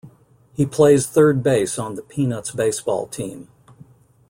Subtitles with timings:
[0.55, 3.49] He plays third base on the Peanuts baseball team.